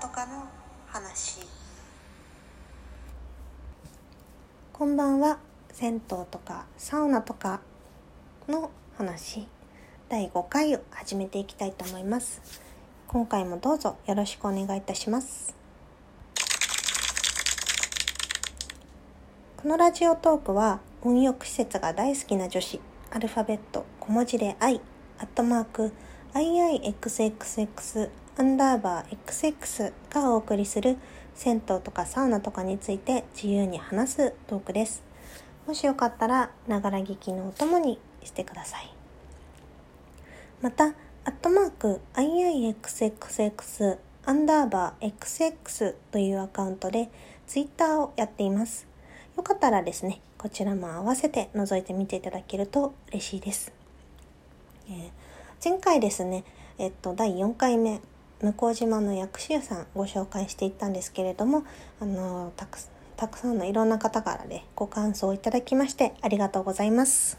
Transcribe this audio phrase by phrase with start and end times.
[0.00, 0.46] とかの
[0.86, 1.40] 話。
[4.72, 5.38] こんばんは。
[5.72, 7.60] 銭湯とかサウナとか
[8.48, 9.46] の話
[10.08, 12.40] 第5回を始めていきたいと思います。
[13.08, 15.54] 今回もどうぞよろしくお願いいたします。
[19.58, 24.80] このラジオトークは温浴施設が大好きな女子アルファベット小文字で i
[25.18, 25.92] アットマーク
[26.32, 28.08] iixxx
[28.38, 30.96] アンダーバー XX がお送りする
[31.34, 35.02] 銭湯とかサウナとかについて自由に話すトークです。
[35.66, 38.92] もしよかったら、ながら聞きのお供にしてください。
[40.62, 40.94] また、
[41.24, 47.08] アットマーク iixxx アンダーバー XX というアカウントで
[47.46, 48.86] ツイッターをやっています。
[49.36, 53.72] よかったらですね、こちらも合わせて覗いてみていただけると嬉しいです。
[54.88, 55.10] えー、
[55.62, 56.44] 前回ですね、
[56.78, 58.00] えっと、第4回目、
[58.42, 61.64] 向島の薬師湯さんご紹介していったんですけれども、
[62.00, 62.78] あのたく
[63.16, 67.38] たくさんのいろんな方からね、ご感想をいただきましてありがとうございます。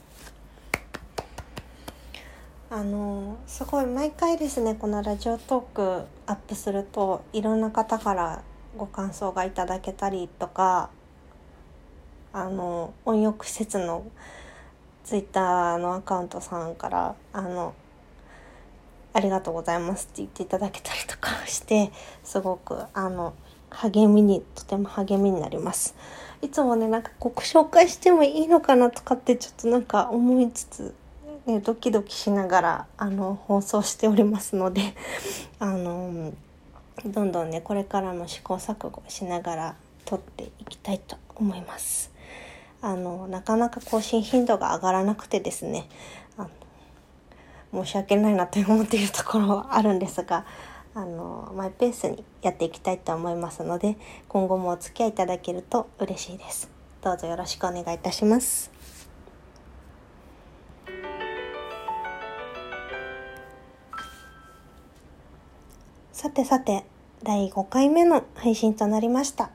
[2.69, 8.43] あのすごい毎回ですねこのラジオトークアップするといろんな方から
[8.77, 10.89] ご感想がいただけたりとか
[12.31, 14.05] あの温浴施設の
[15.03, 17.73] ツイッターのアカウントさんからあの
[19.13, 21.91] ありがとうございますって言っていただけたりとかして
[22.23, 23.33] すごくあの
[23.69, 25.95] 励みにとても励みになります。
[26.41, 30.95] いつもねなんかこう紹介してもいいのかなとかってちょっとなんか思いつつ、
[31.45, 34.95] ね、ドキドキしながらあの放送しておりますので
[35.59, 36.33] あの
[37.05, 42.11] どんどんねこれからも試行錯誤しながら撮っていきたいと思います。
[42.83, 45.87] あのなかなか更新頻度が上がらなくてですね
[47.73, 50.45] 申し訳ないなと思っているところはあるんですが
[50.93, 56.69] あのマイペースにやっていきたいと思いますので今後もお付き合いいただけると嬉しいです。
[57.01, 58.71] どうぞよろしくお願いいたします。
[66.11, 66.83] さてさて
[67.23, 69.49] 第5回目の配信となりました。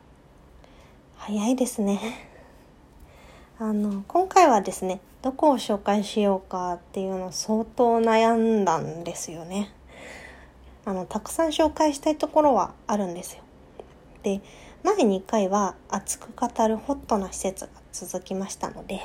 [1.16, 2.00] 早いですね。
[3.58, 9.72] あの今回はですねどこを紹介しようかっていうの相当悩んだんですよね。
[10.84, 13.42] あのたくさん紹介したいところはあるんですよ。
[14.22, 14.40] で
[14.84, 19.00] 前2回は熱く語るホットな施設が続きましたので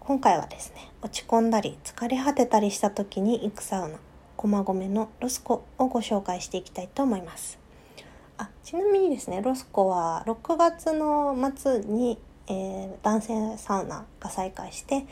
[0.00, 3.98] 今回はですね落ち込んだり疲れ果てたりした時に行くサウナ
[4.36, 7.58] 駒込のロスコをご紹介していきたいと思います。
[8.36, 15.06] あちなみにですねロスコは6月の末にえー、男性サウナが再開して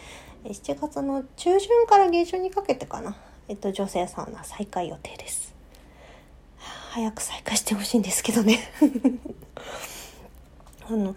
[0.45, 3.17] 7月の中旬から下旬にかけてかな、
[3.49, 5.47] えっと、女性サウナ再開予定です。
[6.97, 8.59] 早く再開してほしいんですけどね
[10.89, 11.15] あの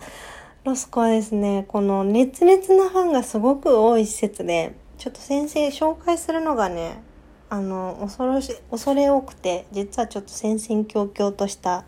[0.65, 7.01] ロスコはですねこの熱烈なファンがすごく多い施設でちょっと先生紹介するのがね
[7.49, 11.85] あの恐ろし恐れ多くて実はちょっと戦々恐々とした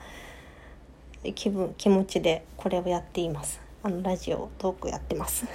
[1.35, 3.60] 気分気持ちでこれをやっています。
[3.83, 5.45] あのラジオトークやってます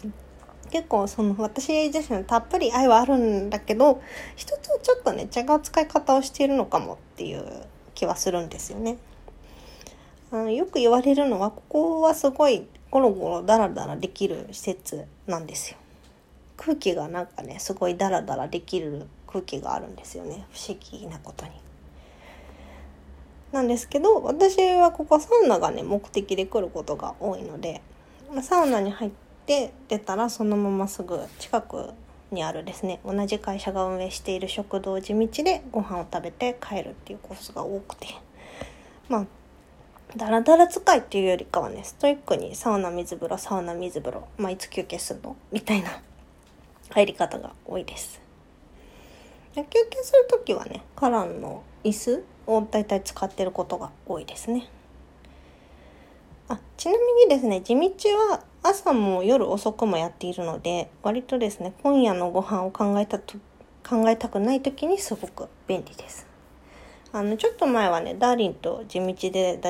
[0.70, 4.00] 結構その私自身たっぷり愛はあるんだけど
[4.36, 7.44] 一つちょっとね違う使い方をしているのかもっていう
[7.94, 8.96] 気はするんですよね。
[10.30, 15.76] あのよく言われるのはここはすごいゴロゴロダラダラできる施設なんですよ。
[16.56, 21.61] 空気がなんかねすごいダラダラできる空気があるんですよね不思議なことに。
[23.52, 27.82] なんですけど私はここサウナがね目的で来ることが多いので
[28.42, 29.10] サウナに入っ
[29.46, 31.90] て出たらそのまますぐ近く
[32.30, 38.08] にあるですね同じ会社が運営している食堂地道でご飯を食べて帰るっていうコースが多くて。
[39.08, 39.26] まあ
[40.16, 46.02] ダラダラ使いっていうよりかはねストイックにサウナ水風呂サウナ水風呂、まあ、いつ休憩するのみたいな
[46.90, 48.20] 入り方が多いです。
[49.54, 54.68] 休憩する時はねカランの椅子を大体使ってることが多いですね。
[56.48, 57.90] あちなみにですね地道
[58.30, 63.38] は朝も夜遅くもやっているので割とですね今夜のご飯を考えたと
[63.88, 66.26] 考えたくない時にすごく便利です。
[67.14, 69.60] あのちょっと前はねダーリンと地道で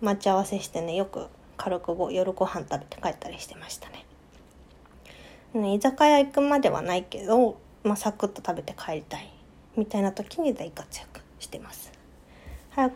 [0.00, 4.06] 待ち合わせしてねよく軽くご夜ご飯食べて帰ったりしてましたね。
[5.54, 9.30] ね居酒屋行くまではないけど、まあ、サクッと食べて帰りたい
[9.76, 11.99] みたいな時に大活躍してます。
[12.70, 12.90] はい、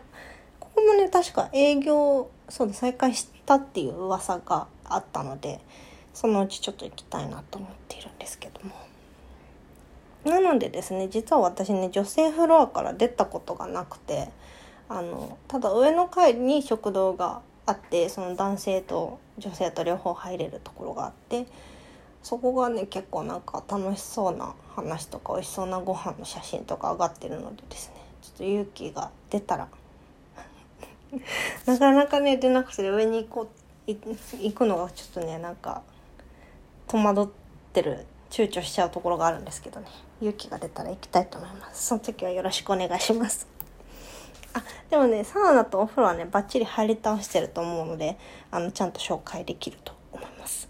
[0.59, 5.59] ここもね確か営業そうだ再開したっていう噂があったので
[6.13, 8.73] そのうちちょっと行きたいなと思っているんですけども。
[10.23, 14.29] なのでですね実は私ね女性フロアから出たことがなくて
[14.89, 21.45] あのただ上の階に食堂があってその男性と女性と両方入れるところがあって
[22.23, 28.04] そこがね結構なんか楽しそうな話とか美味しそうなご飯の写真とか上がってるのでですね。
[28.25, 29.67] ちょっと勇気が出たら。
[31.67, 33.49] なかなかね出なくて上に行こ
[33.87, 35.83] う行くのがちょっとねなんか
[36.87, 37.27] 戸惑っ
[37.71, 39.87] てる躊躇しちゃうところがあるんですけどね。
[40.21, 41.85] 勇気が出たら行きたいと思います。
[41.85, 43.47] その時はよろしくお願いします。
[44.53, 48.17] あでもねサウナとお風呂はねバッチリ入り倒してると思うので
[48.49, 50.67] あのちゃんと紹介できると思います。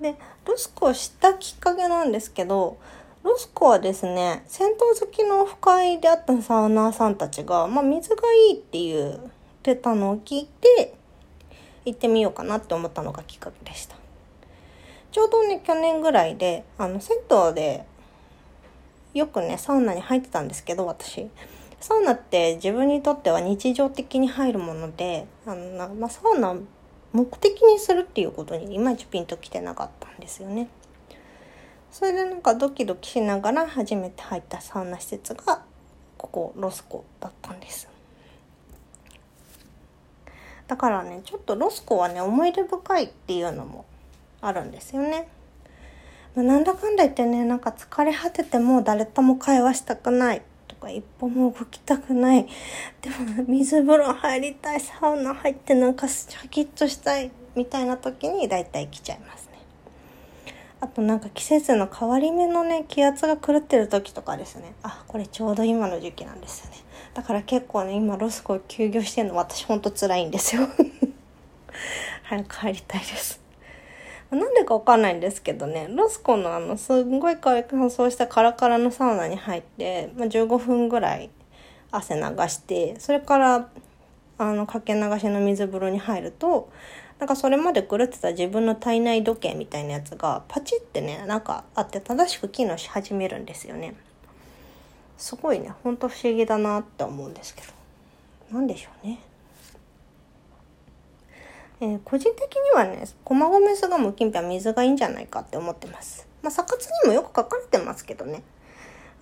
[0.00, 2.78] でロスコを知ったきっかけなんですけど
[3.26, 9.18] ロスコはですね銭湯好きのオフ会であったサウナーさんたちが、まあ、水がいいって言っ
[9.64, 10.94] てたのを聞いて
[11.84, 13.96] 行ってみようかなって思ったのがきっかけでした
[15.10, 17.16] ちょうどね去年ぐらいであの銭
[17.48, 17.84] 湯で
[19.12, 21.28] よくねサウナに入ってたんですけど私
[21.80, 26.54] サウナって自分にとっては日常的に入るものであの、まあ、サウナ
[27.12, 30.68] 目的にするっていうことにいまいちピンときてなかったんですよね。
[31.96, 35.62] それでなんかドキドキしながら初めて入ったサウナ施設が
[36.18, 37.88] ここロスコだったんです。
[40.66, 43.86] だからねちょっとロスコはね思い出深いっていうのも
[44.42, 45.26] あるんですよね。
[46.34, 52.46] まあ、なんだかんだ言ってねなんか疲れ果てても誰とも会話したくないとか一歩も動きたくない
[53.00, 59.45] でも水風呂入りたいサウナ入ってなんかシャキッとしたいみたいな時に大体来ちゃいます
[60.86, 64.72] あとなんか季節の変わり目のね気圧が狂ってる時とかですね。
[64.84, 66.76] あこれちょうど今の時期なんですよね。
[67.12, 70.62] だから結構ね今ロスコ休業してるの私ほんと辛いんですよ。
[72.22, 73.40] 早く帰りたいです。
[74.30, 81.30] なんでかわかんないんですけどね、ロスコのあの、すんごい乾燥したカラカラのサウナに入って、まあ、15分ぐらい
[81.92, 83.68] 汗流して、それから、
[84.38, 86.70] あの、かけ流しの水風呂に入ると、
[87.18, 93.94] なんかそれまで狂ってた自分の体内時計みたいなやつが、パチってね、なんかあって正しく機能し始めるんですよね。
[95.16, 97.68] すごいね、ほんと不思議だなって思うんですけど。
[98.52, 99.18] なんでしょうね。
[101.80, 106.26] えー、個人的にはね、駒込巣鴨近辺は水がいいんじゃないかって思ってます。
[106.42, 108.42] まあ、サカツにもよく書かれてますけどね。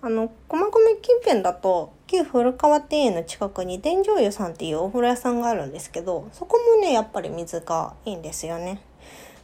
[0.01, 0.71] あの、駒込
[1.01, 8.81] 近辺だと、旧古川庭園の近くに伝城湯さんっていうお風呂屋さんがあるんですけど、そこもね、やっぱり水がいいんですよね。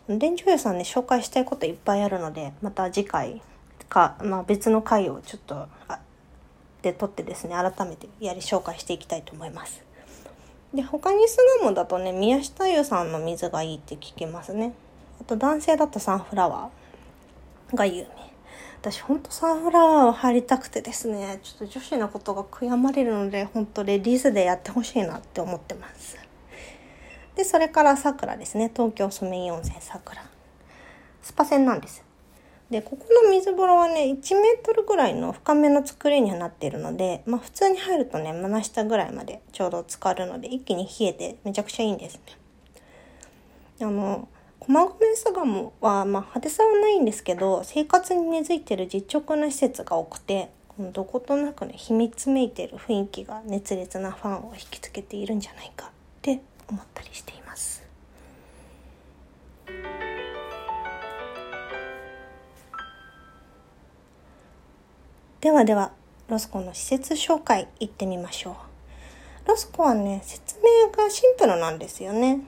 [0.07, 3.41] 伝城湯さんね、紹介したいこといっぱいあるので、また次回
[3.89, 5.67] か、まあ別の回をちょっと、
[6.81, 9.83] で撮ってですね、改めてやり紹介していきたいと思います。
[10.73, 14.73] で、他に巣鴨だとね、宮下湯さんの水がいいって聞きますね。
[15.19, 18.30] あと男性だとサンフラワーが有名。
[18.81, 26.17] 私ほんとサンフラワーを入りたくてですね、ちょっと女子のことが悔やまれるので、ほんとレディースでやってほしいなって思ってます。
[27.35, 28.71] で、それから桜ですね。
[28.75, 30.25] 東京ソメイ温泉桜。
[31.21, 32.03] スパ線なんです。
[32.71, 42.21] で、ここの水風呂はね、1メートルぐらいの深めの作りにはなっているので、まあ普通に入るとね、真下ぐらいまでちょうど浸かるので、一気に冷えてめちゃくちゃいいんですね。
[43.81, 44.27] あの、
[44.63, 55.89] 駒込巣鴨は、まあ派手さはないんですけど、生活に根付いてる実直な施設が多くて、どことなくね、秘密めいてる雰囲気が熱烈なファンを引きつけているんじゃないかっ
[56.21, 57.83] て思ったりしています。
[65.41, 65.91] ではでは、
[66.27, 68.51] ロスコの施設紹介行ってみましょ
[69.45, 69.47] う。
[69.49, 72.41] ロスコはね、説明がシンプルなんですよね。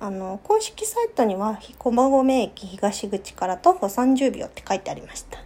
[0.00, 5.38] あの、公式サイトには、駒込駅東口から徒歩30秒って書いてありました。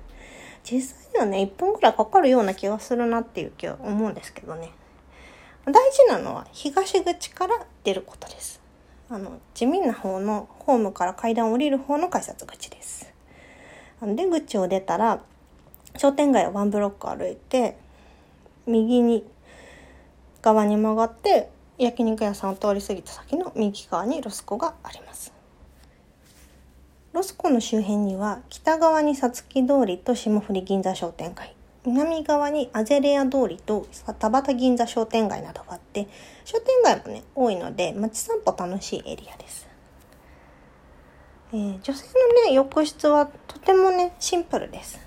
[0.63, 4.71] 実際にはね、1分くらいかかるような気がするなっていう気は思うんですけどね。
[5.65, 7.55] 大事なのは東口から
[7.85, 8.61] 出ることです。
[9.09, 13.13] あの、地味な方のホームから階段を降りる方の改札口です。
[14.03, 15.23] 出口を出たら、
[15.97, 17.77] 商店街をワンブロック歩いて、
[18.67, 19.25] 右に、
[20.41, 25.33] 側に曲がって、焼肉屋さんを通り過ぎた先の右側にロスコがあります。
[27.13, 33.87] ロスコの周辺には、北側にさつき通りと霜降り銀座商店街、南側にアゼレア通りと
[34.19, 36.09] 田端銀座商店街などがあって、
[36.45, 39.69] 商店街もね、多いので、街散歩楽しいエリアです。
[41.53, 42.07] えー、女性
[42.47, 44.99] のね、浴室はとてもね、シンプルです。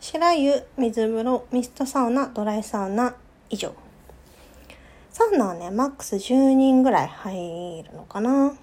[0.00, 3.14] 白湯、水風呂、ミストサウナ、ドライサウナ
[3.50, 3.74] 以上。
[5.12, 8.30] サウナはね、マックス10人ぐらい入るのかな。
[8.30, 8.56] あんまりね、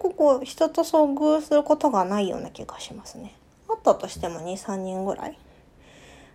[0.00, 3.34] ここ人と遭遇することがないような気がしますね。
[3.68, 5.38] あったとしても2、3人ぐらい。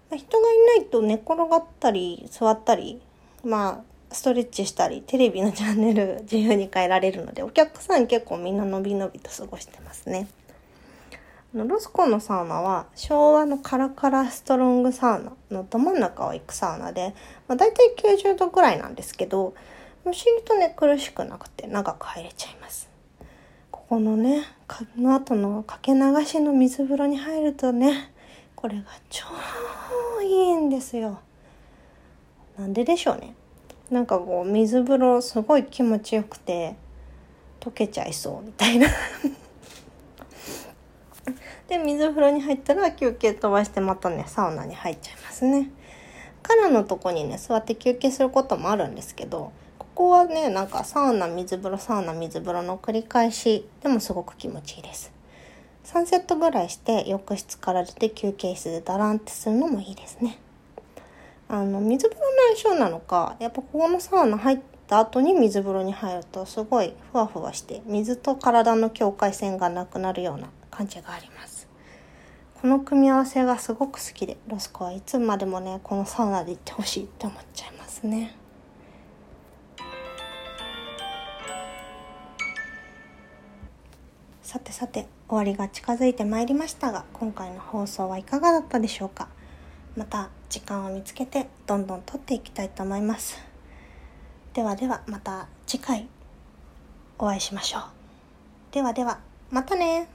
[0.09, 3.01] ま人がいないと寝転がったり座ったり
[3.43, 10.27] まあストレッチしたりテレビのチャンネル自由に変えられるのでお客さん結構みんなのびのびと過ごしてますね。
[11.63, 17.15] ロスコのサウナは昭和のカラカラストロングサウナのど真ん中を行くサウナで、
[17.47, 19.53] まあ、大体90度ぐらいなんですけど
[20.03, 22.89] 不思議とね苦しくなくて長く入れちゃいます。
[23.71, 28.11] ここのね、この後のかけ流しの水風呂に入るとね、
[28.55, 29.25] これが超
[30.21, 31.19] いいんですよ。
[32.57, 33.33] なんででしょうね。
[33.89, 36.75] なんかこう水風呂すごい気持ちよくて
[37.59, 38.87] 溶けちゃいそうみたいな
[41.77, 45.69] で水風呂に入ったら休憩飛ばしてまたねサウナに入っちゃいますね。
[46.41, 55.13] からのとこにね座って休憩することもあるんですけどここはね、なんかサウナ、水風呂、サウナ、水風呂の繰り返しでもすごく気持ちいいです。
[55.85, 60.37] 3セットぐらいして浴室から出て休憩室でダランってするのもいいですね。
[61.47, 71.54] あの、水風呂の相性なのか、やっぱここのサウナ入った後に水風呂に入るとすごいふわふわして水と体の境界線がなくなるような感じがあります。
[72.65, 78.35] この組み合わせがすごく好きで、ロスコはいつまでもね、このサウナで行ってほしいって思っちゃいますね。
[84.41, 89.27] さてさて終わりが近づいてまいりましたが今回の放送はいかがだったでしょうか。
[89.95, 93.37] また時間を見つけてどんどん撮っていきたいと思います。
[94.55, 96.07] ではではまた次回
[97.19, 97.83] お会いしましょう。
[98.71, 99.19] ではでは
[99.51, 100.14] またね